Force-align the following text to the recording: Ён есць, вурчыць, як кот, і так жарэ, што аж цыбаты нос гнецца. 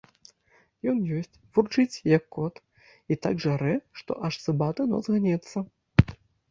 Ён 0.91 0.97
есць, 1.17 1.37
вурчыць, 1.57 2.01
як 2.17 2.23
кот, 2.39 2.55
і 3.15 3.21
так 3.27 3.35
жарэ, 3.47 3.75
што 4.01 4.11
аж 4.27 4.33
цыбаты 4.45 4.93
нос 4.97 5.05
гнецца. 5.19 5.57